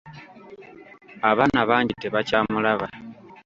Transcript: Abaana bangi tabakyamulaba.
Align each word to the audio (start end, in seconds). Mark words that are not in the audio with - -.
Abaana 1.29 1.59
bangi 1.69 1.93
tabakyamulaba. 2.01 2.87